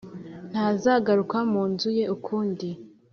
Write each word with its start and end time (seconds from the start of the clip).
ntazagaruka 0.51 1.37
mu 1.51 1.63
nzu 1.71 1.89
ye 1.97 2.05
ukundi, 2.15 2.69